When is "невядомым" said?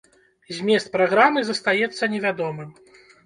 2.13-2.69